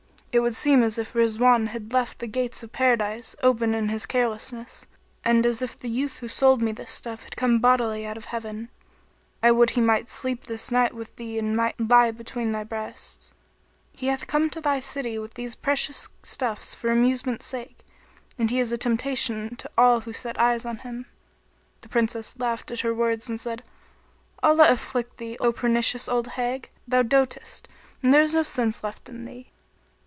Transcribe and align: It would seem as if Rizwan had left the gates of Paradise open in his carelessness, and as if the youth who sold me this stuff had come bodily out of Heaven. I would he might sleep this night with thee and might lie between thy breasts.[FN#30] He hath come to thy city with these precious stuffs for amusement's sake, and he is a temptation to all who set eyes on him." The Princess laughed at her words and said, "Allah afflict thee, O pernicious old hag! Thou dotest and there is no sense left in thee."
It 0.33 0.39
would 0.39 0.55
seem 0.55 0.81
as 0.81 0.97
if 0.97 1.13
Rizwan 1.13 1.67
had 1.67 1.91
left 1.91 2.19
the 2.19 2.25
gates 2.25 2.63
of 2.63 2.71
Paradise 2.71 3.35
open 3.43 3.73
in 3.75 3.89
his 3.89 4.05
carelessness, 4.05 4.85
and 5.25 5.45
as 5.45 5.61
if 5.61 5.77
the 5.77 5.89
youth 5.89 6.19
who 6.19 6.29
sold 6.29 6.61
me 6.61 6.71
this 6.71 6.89
stuff 6.89 7.23
had 7.25 7.35
come 7.35 7.59
bodily 7.59 8.05
out 8.05 8.15
of 8.15 8.23
Heaven. 8.23 8.69
I 9.43 9.51
would 9.51 9.71
he 9.71 9.81
might 9.81 10.09
sleep 10.09 10.45
this 10.45 10.71
night 10.71 10.93
with 10.93 11.13
thee 11.17 11.37
and 11.37 11.53
might 11.53 11.77
lie 11.77 12.11
between 12.11 12.51
thy 12.53 12.63
breasts.[FN#30] 12.63 13.33
He 13.99 14.07
hath 14.07 14.25
come 14.27 14.49
to 14.51 14.61
thy 14.61 14.79
city 14.79 15.19
with 15.19 15.33
these 15.33 15.53
precious 15.55 16.07
stuffs 16.23 16.75
for 16.75 16.89
amusement's 16.91 17.45
sake, 17.45 17.79
and 18.39 18.49
he 18.49 18.59
is 18.61 18.71
a 18.71 18.77
temptation 18.77 19.57
to 19.57 19.69
all 19.77 19.99
who 19.99 20.13
set 20.13 20.39
eyes 20.39 20.65
on 20.65 20.77
him." 20.77 21.07
The 21.81 21.89
Princess 21.89 22.39
laughed 22.39 22.71
at 22.71 22.79
her 22.79 22.93
words 22.95 23.27
and 23.27 23.37
said, 23.37 23.63
"Allah 24.41 24.69
afflict 24.71 25.17
thee, 25.17 25.35
O 25.41 25.51
pernicious 25.51 26.07
old 26.07 26.29
hag! 26.39 26.69
Thou 26.87 27.01
dotest 27.03 27.67
and 28.01 28.13
there 28.13 28.21
is 28.21 28.33
no 28.33 28.43
sense 28.43 28.81
left 28.81 29.09
in 29.09 29.25
thee." 29.25 29.49